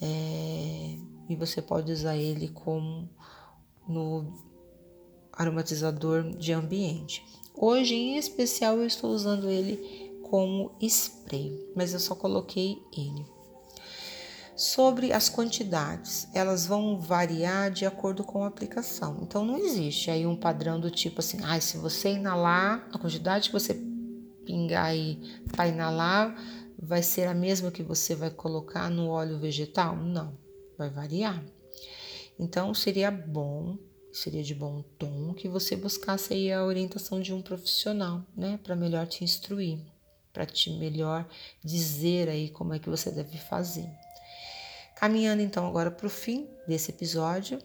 é, 0.00 0.96
e 1.28 1.36
você 1.36 1.62
pode 1.62 1.92
usar 1.92 2.16
ele 2.16 2.48
como 2.48 3.08
no 3.88 4.32
aromatizador 5.32 6.30
de 6.36 6.52
ambiente. 6.52 7.24
Hoje, 7.54 7.94
em 7.94 8.16
especial, 8.16 8.78
eu 8.78 8.86
estou 8.86 9.10
usando 9.10 9.48
ele 9.48 10.12
como 10.22 10.72
spray, 10.80 11.70
mas 11.76 11.92
eu 11.92 12.00
só 12.00 12.14
coloquei 12.14 12.82
ele. 12.96 13.26
Sobre 14.56 15.12
as 15.12 15.28
quantidades, 15.28 16.28
elas 16.32 16.64
vão 16.64 17.00
variar 17.00 17.70
de 17.72 17.84
acordo 17.84 18.22
com 18.22 18.44
a 18.44 18.46
aplicação. 18.46 19.18
Então 19.22 19.44
não 19.44 19.58
existe 19.58 20.10
aí 20.10 20.26
um 20.26 20.36
padrão 20.36 20.78
do 20.78 20.90
tipo 20.90 21.18
assim, 21.18 21.38
ah, 21.42 21.60
se 21.60 21.76
você 21.76 22.12
inalar, 22.12 22.88
a 22.92 22.98
quantidade 22.98 23.48
que 23.48 23.52
você 23.52 23.74
pingar 24.44 24.86
aí 24.86 25.20
para 25.50 25.66
inalar 25.66 26.36
vai 26.78 27.02
ser 27.02 27.26
a 27.26 27.34
mesma 27.34 27.70
que 27.70 27.82
você 27.82 28.14
vai 28.14 28.30
colocar 28.30 28.88
no 28.90 29.08
óleo 29.08 29.38
vegetal? 29.38 29.96
Não, 29.96 30.36
vai 30.76 30.90
variar. 30.90 31.42
Então 32.38 32.74
seria 32.74 33.10
bom, 33.10 33.78
seria 34.12 34.42
de 34.42 34.54
bom 34.54 34.82
tom 34.98 35.34
que 35.34 35.48
você 35.48 35.76
buscasse 35.76 36.34
aí 36.34 36.52
a 36.52 36.64
orientação 36.64 37.20
de 37.20 37.32
um 37.32 37.40
profissional, 37.40 38.24
né, 38.36 38.58
para 38.62 38.74
melhor 38.74 39.06
te 39.06 39.22
instruir, 39.22 39.78
para 40.32 40.46
te 40.46 40.70
melhor 40.70 41.28
dizer 41.62 42.28
aí 42.28 42.48
como 42.50 42.74
é 42.74 42.78
que 42.78 42.90
você 42.90 43.10
deve 43.10 43.38
fazer. 43.38 43.88
Caminhando 44.96 45.42
então 45.42 45.66
agora 45.66 45.90
para 45.90 46.06
o 46.06 46.10
fim 46.10 46.48
desse 46.66 46.90
episódio, 46.90 47.58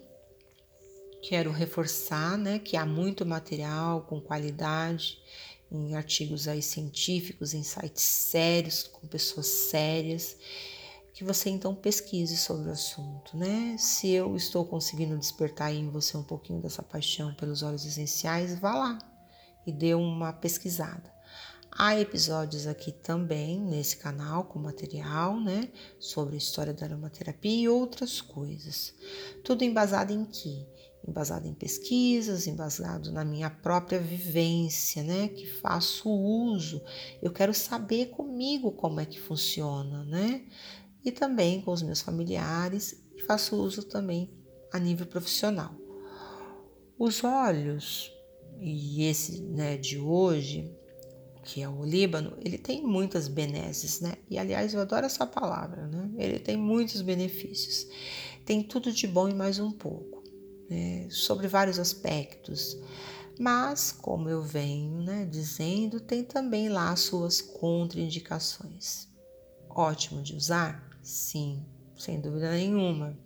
quero 1.21 1.51
reforçar 1.51 2.37
né, 2.37 2.59
que 2.59 2.77
há 2.77 2.85
muito 2.85 3.25
material 3.25 4.01
com 4.01 4.21
qualidade 4.21 5.19
em 5.71 5.95
artigos 5.95 6.47
aí 6.47 6.61
científicos, 6.61 7.53
em 7.53 7.63
sites 7.63 8.03
sérios, 8.03 8.83
com 8.83 9.07
pessoas 9.07 9.47
sérias, 9.47 10.35
que 11.19 11.25
você 11.25 11.49
então 11.49 11.75
pesquise 11.75 12.37
sobre 12.37 12.69
o 12.69 12.71
assunto, 12.71 13.35
né? 13.35 13.75
Se 13.77 14.09
eu 14.09 14.37
estou 14.37 14.63
conseguindo 14.63 15.17
despertar 15.17 15.69
em 15.69 15.89
você 15.89 16.15
um 16.15 16.23
pouquinho 16.23 16.61
dessa 16.61 16.81
paixão 16.81 17.33
pelos 17.33 17.61
óleos 17.61 17.85
essenciais, 17.85 18.57
vá 18.57 18.73
lá 18.73 18.97
e 19.67 19.71
dê 19.73 19.93
uma 19.93 20.31
pesquisada. 20.31 21.13
Há 21.69 21.99
episódios 21.99 22.65
aqui 22.65 22.93
também 22.93 23.59
nesse 23.59 23.97
canal 23.97 24.45
com 24.45 24.59
material, 24.59 25.37
né, 25.41 25.67
sobre 25.99 26.35
a 26.35 26.37
história 26.37 26.73
da 26.73 26.85
aromaterapia 26.85 27.63
e 27.63 27.67
outras 27.67 28.21
coisas. 28.21 28.93
Tudo 29.43 29.65
embasado 29.65 30.13
em 30.13 30.23
quê? 30.23 30.65
Embasado 31.05 31.45
em 31.45 31.53
pesquisas, 31.53 32.47
embasado 32.47 33.11
na 33.11 33.25
minha 33.25 33.49
própria 33.49 33.99
vivência, 33.99 35.03
né, 35.03 35.27
que 35.27 35.45
faço 35.45 36.09
uso. 36.09 36.81
Eu 37.21 37.33
quero 37.33 37.53
saber 37.53 38.05
comigo 38.05 38.71
como 38.71 39.01
é 39.01 39.05
que 39.05 39.19
funciona, 39.19 40.05
né? 40.05 40.45
E 41.03 41.11
também 41.11 41.61
com 41.61 41.71
os 41.71 41.81
meus 41.81 42.01
familiares 42.01 43.03
e 43.15 43.21
faço 43.21 43.55
uso 43.55 43.83
também 43.83 44.33
a 44.71 44.79
nível 44.79 45.05
profissional. 45.05 45.75
Os 46.97 47.23
olhos 47.23 48.11
e 48.59 49.03
esse, 49.05 49.41
né, 49.41 49.77
de 49.77 49.97
hoje, 49.97 50.75
que 51.43 51.61
é 51.61 51.69
o 51.69 51.83
Líbano, 51.83 52.37
ele 52.43 52.57
tem 52.57 52.83
muitas 52.83 53.27
benesses, 53.27 54.01
né? 54.01 54.15
E 54.29 54.37
aliás, 54.37 54.73
eu 54.73 54.81
adoro 54.81 55.05
essa 55.05 55.25
palavra, 55.25 55.87
né? 55.87 56.11
Ele 56.17 56.39
tem 56.39 56.57
muitos 56.57 57.01
benefícios. 57.01 57.87
Tem 58.45 58.61
tudo 58.61 58.91
de 58.91 59.07
bom 59.07 59.29
e 59.29 59.33
mais 59.33 59.59
um 59.59 59.71
pouco, 59.71 60.23
né? 60.69 61.07
Sobre 61.09 61.47
vários 61.47 61.79
aspectos. 61.79 62.77
Mas, 63.39 63.93
como 63.93 64.27
eu 64.27 64.43
venho 64.43 65.01
né, 65.01 65.25
dizendo, 65.25 66.01
tem 66.01 66.25
também 66.25 66.67
lá 66.67 66.91
as 66.91 66.99
suas 66.99 67.39
contraindicações. 67.39 69.07
Ótimo 69.69 70.21
de 70.21 70.35
usar? 70.35 70.88
Sim, 71.09 71.65
sem 71.97 72.21
dúvida 72.21 72.51
nenhuma 72.51 73.17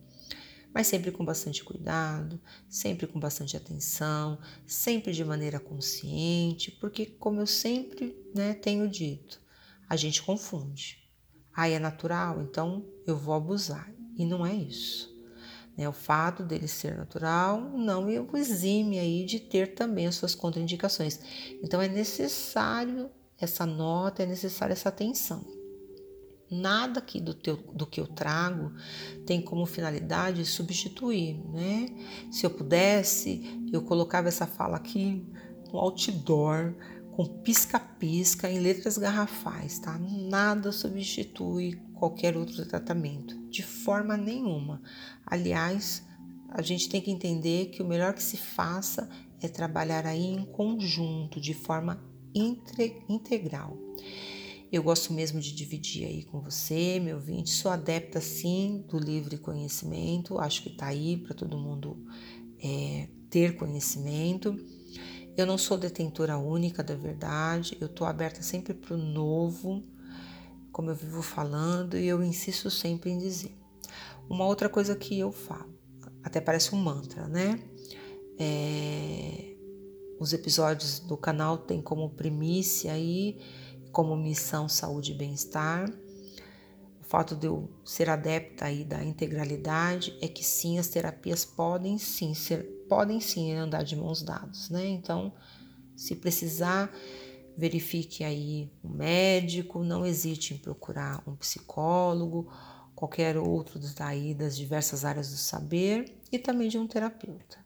mas 0.74 0.88
sempre 0.88 1.12
com 1.12 1.24
bastante 1.24 1.64
cuidado, 1.64 2.42
sempre 2.68 3.06
com 3.06 3.20
bastante 3.20 3.56
atenção, 3.56 4.40
sempre 4.66 5.14
de 5.14 5.24
maneira 5.24 5.60
consciente, 5.60 6.72
porque, 6.72 7.06
como 7.06 7.40
eu 7.40 7.48
sempre 7.48 8.18
né, 8.34 8.56
tenho 8.56 8.90
dito, 8.90 9.40
a 9.88 9.96
gente 9.96 10.24
confunde. 10.24 11.08
Ah, 11.56 11.70
é 11.70 11.78
natural, 11.78 12.42
então 12.42 12.84
eu 13.06 13.16
vou 13.16 13.36
abusar. 13.36 13.94
E 14.18 14.26
não 14.26 14.44
é 14.44 14.56
isso. 14.56 15.14
Né? 15.78 15.88
O 15.88 15.94
fato 15.94 16.42
dele 16.42 16.68
ser 16.68 16.98
natural 16.98 17.62
não 17.62 18.08
o 18.08 18.38
exime 18.38 18.98
aí 18.98 19.26
de 19.26 19.40
ter 19.40 19.76
também 19.76 20.08
as 20.08 20.16
suas 20.16 20.34
contraindicações. 20.34 21.20
Então 21.64 21.80
é 21.80 21.88
necessário 21.88 23.12
essa 23.38 23.66
nota, 23.66 24.24
é 24.24 24.26
necessária 24.26 24.74
essa 24.74 24.90
atenção. 24.90 25.63
Nada 26.62 27.00
aqui 27.00 27.20
do, 27.20 27.34
teu, 27.34 27.58
do 27.58 27.86
que 27.86 28.00
eu 28.00 28.08
trago 28.08 28.72
tem 29.26 29.42
como 29.42 29.66
finalidade 29.66 30.46
substituir, 30.46 31.40
né? 31.52 31.88
Se 32.32 32.46
eu 32.46 32.50
pudesse, 32.50 33.42
eu 33.72 33.82
colocava 33.82 34.28
essa 34.28 34.46
fala 34.46 34.78
aqui 34.78 35.26
no 35.72 35.80
outdoor, 35.80 36.76
com 37.12 37.26
pisca-pisca 37.26 38.50
em 38.50 38.60
letras 38.60 38.98
garrafais, 38.98 39.80
tá? 39.80 39.98
Nada 40.00 40.72
substitui 40.72 41.82
qualquer 41.94 42.36
outro 42.36 42.66
tratamento, 42.66 43.38
de 43.50 43.64
forma 43.64 44.18
nenhuma. 44.18 44.82
Aliás, 45.26 46.06
a 46.50 46.62
gente 46.62 46.90
tem 46.90 47.02
que 47.02 47.12
entender 47.12 47.68
que 47.68 47.82
o 47.82 47.88
melhor 47.88 48.14
que 48.14 48.22
se 48.22 48.38
faça 48.38 49.10
é 49.42 49.48
trabalhar 49.48 50.06
aí 50.06 50.26
em 50.26 50.46
conjunto, 50.46 51.40
de 51.40 51.54
forma 51.54 52.04
integral. 53.10 53.78
Eu 54.74 54.82
gosto 54.82 55.14
mesmo 55.14 55.40
de 55.40 55.54
dividir 55.54 56.08
aí 56.08 56.24
com 56.24 56.42
você, 56.42 57.00
meu 57.00 57.18
ouvinte. 57.18 57.52
Sou 57.52 57.70
adepta, 57.70 58.20
sim, 58.20 58.84
do 58.90 58.98
livre 58.98 59.38
conhecimento. 59.38 60.40
Acho 60.40 60.64
que 60.64 60.70
está 60.70 60.88
aí 60.88 61.16
para 61.16 61.36
todo 61.36 61.60
mundo 61.60 62.04
é, 62.60 63.08
ter 63.30 63.56
conhecimento. 63.56 64.58
Eu 65.38 65.46
não 65.46 65.60
sou 65.60 65.78
detentora 65.78 66.40
única 66.40 66.84
da 66.84 66.96
verdade. 66.96 67.78
Eu 67.80 67.86
estou 67.86 68.08
aberta 68.08 68.42
sempre 68.42 68.74
para 68.74 68.96
o 68.96 68.98
novo, 68.98 69.84
como 70.72 70.90
eu 70.90 70.96
vivo 70.96 71.22
falando, 71.22 71.96
e 71.96 72.08
eu 72.08 72.24
insisto 72.24 72.72
sempre 72.72 73.12
em 73.12 73.20
dizer. 73.20 73.56
Uma 74.28 74.48
outra 74.48 74.68
coisa 74.68 74.96
que 74.96 75.20
eu 75.20 75.32
falo, 75.32 75.72
até 76.24 76.42
parece 76.42 76.74
um 76.74 76.80
mantra, 76.80 77.28
né? 77.28 77.60
É, 78.40 79.56
os 80.20 80.34
episódios 80.34 80.98
do 80.98 81.16
canal 81.16 81.60
têm 81.60 81.80
como 81.80 82.10
primícia 82.10 82.92
aí 82.92 83.38
como 83.94 84.18
missão 84.18 84.68
saúde 84.68 85.12
e 85.12 85.16
bem-estar. 85.16 85.88
O 87.00 87.04
fato 87.04 87.36
de 87.36 87.46
eu 87.46 87.70
ser 87.86 88.10
adepta 88.10 88.66
aí 88.66 88.84
da 88.84 89.04
integralidade 89.04 90.18
é 90.20 90.28
que 90.28 90.44
sim, 90.44 90.80
as 90.80 90.88
terapias 90.88 91.46
podem 91.46 92.00
sim 92.00 92.34
ser, 92.34 92.64
podem 92.90 93.22
sim 93.22 93.54
andar 93.54 93.84
de 93.84 93.96
mãos 93.96 94.24
dadas, 94.24 94.70
né? 94.70 94.88
Então, 94.88 95.32
se 95.96 96.16
precisar, 96.16 96.92
verifique 97.56 98.24
aí 98.24 98.72
um 98.84 98.90
médico, 98.90 99.84
não 99.84 100.04
hesite 100.04 100.56
em 100.56 100.58
procurar 100.58 101.22
um 101.28 101.36
psicólogo, 101.36 102.52
qualquer 102.96 103.38
outro 103.38 103.80
daí 103.96 104.34
das 104.34 104.58
diversas 104.58 105.06
áreas 105.06 105.30
do 105.30 105.38
saber 105.38 106.18
e 106.32 106.40
também 106.40 106.68
de 106.68 106.80
um 106.80 106.88
terapeuta. 106.88 107.64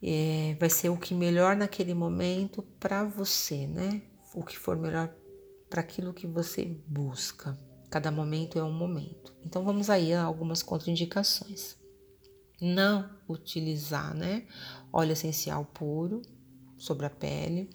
É, 0.00 0.56
vai 0.60 0.70
ser 0.70 0.90
o 0.90 0.96
que 0.96 1.12
melhor 1.12 1.56
naquele 1.56 1.94
momento 1.94 2.62
para 2.78 3.02
você, 3.02 3.66
né? 3.66 4.02
O 4.34 4.42
que 4.42 4.58
for 4.58 4.76
melhor 4.76 5.14
para 5.68 5.80
aquilo 5.80 6.12
que 6.12 6.26
você 6.26 6.64
busca. 6.86 7.58
Cada 7.90 8.10
momento 8.10 8.58
é 8.58 8.64
um 8.64 8.72
momento. 8.72 9.34
Então 9.44 9.64
vamos 9.64 9.90
aí 9.90 10.12
a 10.12 10.22
algumas 10.22 10.62
contraindicações. 10.62 11.76
Não 12.60 13.10
utilizar, 13.28 14.14
né, 14.14 14.46
óleo 14.92 15.12
essencial 15.12 15.64
puro 15.64 16.22
sobre 16.78 17.06
a 17.06 17.10
pele. 17.10 17.70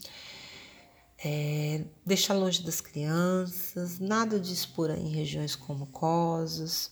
É, 1.23 1.85
deixar 2.05 2.35
longe 2.35 2.63
das 2.63 2.79
crianças, 2.79 3.99
nada 3.99 4.39
de 4.39 4.53
expor 4.53 4.91
em 4.91 5.09
regiões 5.09 5.55
com 5.55 5.73
mucosas. 5.73 6.91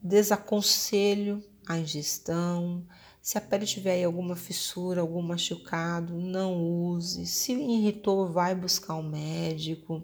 Desaconselho 0.00 1.42
a 1.66 1.78
ingestão, 1.78 2.86
se 3.26 3.36
a 3.36 3.40
pele 3.40 3.66
tiver 3.66 3.94
aí 3.94 4.04
alguma 4.04 4.36
fissura, 4.36 5.00
algum 5.00 5.20
machucado, 5.20 6.14
não 6.14 6.62
use. 6.62 7.26
Se 7.26 7.52
irritou, 7.52 8.30
vai 8.30 8.54
buscar 8.54 8.94
um 8.94 9.02
médico. 9.02 10.00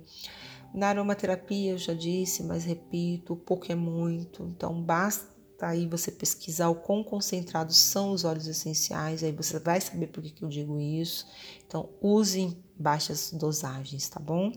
Na 0.75 0.89
aromaterapia, 0.89 1.71
eu 1.71 1.79
já 1.79 1.95
disse, 1.95 2.43
mas 2.43 2.65
repito, 2.65 3.37
pouco 3.37 3.71
é 3.71 3.77
muito. 3.77 4.43
Então, 4.43 4.83
basta 4.83 5.31
aí 5.61 5.87
você 5.87 6.11
pesquisar 6.11 6.69
o 6.69 6.75
quão 6.75 7.05
concentrados 7.05 7.77
são 7.77 8.11
os 8.11 8.25
óleos 8.25 8.49
essenciais, 8.49 9.23
aí 9.23 9.31
você 9.31 9.61
vai 9.61 9.81
saber 9.81 10.09
por 10.09 10.21
que, 10.21 10.31
que 10.31 10.43
eu 10.43 10.49
digo 10.49 10.81
isso. 10.81 11.25
Então, 11.65 11.91
use 12.01 12.41
em 12.41 12.65
baixas 12.77 13.31
dosagens, 13.31 14.09
tá 14.09 14.19
bom? 14.19 14.51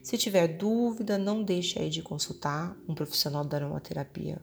Se 0.00 0.16
tiver 0.16 0.46
dúvida, 0.46 1.18
não 1.18 1.42
deixe 1.42 1.80
aí 1.80 1.90
de 1.90 2.02
consultar 2.02 2.76
um 2.88 2.94
profissional 2.94 3.44
da 3.44 3.56
aromaterapia 3.56 4.40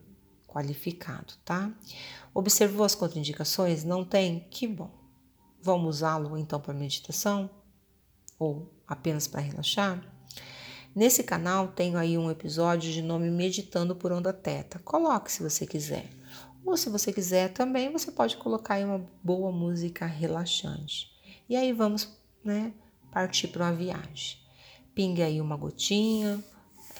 qualificado, 0.47 1.33
tá? 1.43 1.71
Observou 2.33 2.85
as 2.85 2.95
contraindicações? 2.95 3.83
Não 3.83 4.03
tem? 4.03 4.47
Que 4.49 4.67
bom. 4.67 4.89
Vamos 5.61 5.97
usá-lo 5.97 6.37
então 6.37 6.59
para 6.59 6.73
meditação? 6.73 7.49
Ou 8.39 8.71
apenas 8.87 9.27
para 9.27 9.41
relaxar? 9.41 10.01
Nesse 10.95 11.23
canal 11.23 11.67
tenho 11.67 11.97
aí 11.97 12.17
um 12.17 12.31
episódio 12.31 12.91
de 12.91 13.01
nome 13.01 13.29
Meditando 13.29 13.95
por 13.95 14.11
Onda 14.11 14.33
Teta. 14.33 14.79
Coloque 14.79 15.31
se 15.31 15.43
você 15.43 15.67
quiser. 15.67 16.09
Ou 16.65 16.75
se 16.75 16.89
você 16.89 17.13
quiser 17.13 17.53
também, 17.53 17.91
você 17.91 18.11
pode 18.11 18.35
colocar 18.37 18.75
aí 18.75 18.83
uma 18.83 19.05
boa 19.23 19.51
música 19.51 20.05
relaxante. 20.05 21.09
E 21.47 21.55
aí 21.55 21.71
vamos, 21.71 22.17
né, 22.43 22.73
partir 23.11 23.47
para 23.49 23.65
uma 23.65 23.73
viagem. 23.73 24.37
Pingue 24.93 25.21
aí 25.21 25.39
uma 25.39 25.55
gotinha, 25.55 26.43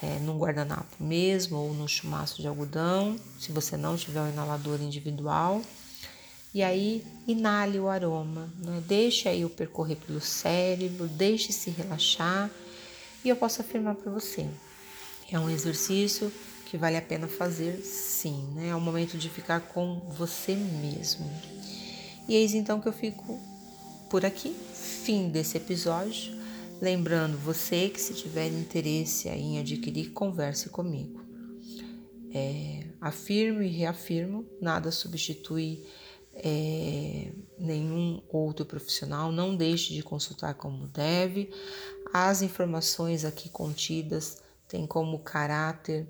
é, 0.02 0.20
num 0.20 0.38
guardanapo 0.38 1.04
mesmo 1.04 1.58
ou 1.58 1.74
no 1.74 1.88
chumaço 1.88 2.42
de 2.42 2.48
algodão, 2.48 3.18
se 3.40 3.52
você 3.52 3.76
não 3.76 3.98
tiver 3.98 4.22
um 4.22 4.30
inalador 4.30 4.82
individual. 4.82 5.62
E 6.54 6.64
aí 6.64 7.06
inale 7.28 7.80
o 7.80 7.88
aroma, 7.88 8.52
né? 8.58 8.82
deixe 8.88 9.28
aí 9.30 9.46
o 9.46 9.50
percorrer 9.50 9.98
pelo 9.98 10.22
cérebro, 10.22 11.08
deixe 11.08 11.52
se 11.52 11.70
relaxar. 11.70 12.50
E 13.24 13.30
eu 13.30 13.36
posso 13.36 13.62
afirmar 13.62 13.96
para 13.96 14.12
você, 14.12 14.48
é 15.30 15.38
um 15.38 15.50
exercício 15.50 16.32
que 16.66 16.78
vale 16.78 16.98
a 16.98 17.02
pena 17.02 17.28
fazer 17.28 17.82
sim, 17.82 18.48
né? 18.56 18.70
É 18.70 18.76
o 18.76 18.82
momento 18.82 19.18
de 19.18 19.30
ficar 19.30 19.62
com 19.62 20.00
você 20.18 20.56
mesmo. 20.56 21.30
E 22.28 22.36
eis 22.36 22.54
então 22.54 22.82
que 22.82 22.88
eu 22.88 22.94
fico 22.94 23.40
por 24.10 24.26
aqui, 24.26 24.56
fim 24.74 25.30
desse 25.30 25.58
episódio. 25.58 26.37
Lembrando 26.82 27.38
você 27.38 27.90
que 27.90 28.00
se 28.00 28.14
tiver 28.14 28.48
interesse 28.48 29.30
em 29.30 29.60
adquirir, 29.60 30.12
converse 30.12 30.70
comigo. 30.70 31.26
É, 32.34 32.84
afirmo 33.02 33.64
e 33.64 33.68
reafirmo, 33.68 34.46
nada 34.62 34.92
substitui 34.92 35.86
é, 36.34 37.32
nenhum 37.58 38.22
outro 38.30 38.66
profissional, 38.66 39.32
não 39.32 39.56
deixe 39.56 39.94
de 39.94 40.04
consultar 40.04 40.54
como 40.54 40.88
deve. 40.88 41.50
As 42.14 42.42
informações 42.42 43.26
aqui 43.26 43.50
contidas 43.50 44.38
têm 44.68 44.86
como 44.86 45.20
caráter 45.20 46.08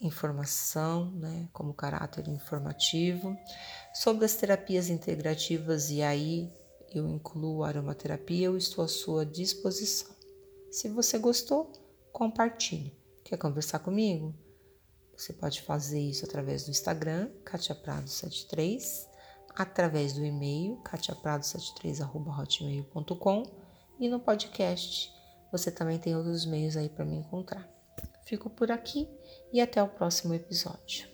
informação, 0.00 1.10
né, 1.12 1.48
como 1.52 1.72
caráter 1.72 2.28
informativo, 2.28 3.36
sobre 3.94 4.26
as 4.26 4.34
terapias 4.34 4.90
integrativas 4.90 5.88
e 5.88 6.02
aí 6.02 6.52
eu 6.94 7.08
incluo 7.08 7.64
aromaterapia, 7.64 8.46
eu 8.46 8.56
estou 8.56 8.84
à 8.84 8.88
sua 8.88 9.26
disposição. 9.26 10.14
Se 10.70 10.88
você 10.88 11.18
gostou, 11.18 11.72
compartilhe. 12.12 12.96
Quer 13.24 13.36
conversar 13.36 13.80
comigo? 13.80 14.32
Você 15.16 15.32
pode 15.32 15.62
fazer 15.62 16.00
isso 16.00 16.24
através 16.24 16.64
do 16.64 16.70
Instagram, 16.70 17.30
katiaprado73, 17.44 19.06
através 19.54 20.12
do 20.12 20.24
e-mail, 20.24 20.80
katiaprado73.hotmail.com 20.82 23.42
e 24.00 24.08
no 24.08 24.18
podcast. 24.18 25.12
Você 25.52 25.70
também 25.70 25.98
tem 25.98 26.16
outros 26.16 26.44
meios 26.44 26.76
aí 26.76 26.88
para 26.88 27.04
me 27.04 27.14
encontrar. 27.16 27.72
Fico 28.24 28.50
por 28.50 28.72
aqui 28.72 29.08
e 29.52 29.60
até 29.60 29.80
o 29.82 29.88
próximo 29.88 30.34
episódio. 30.34 31.13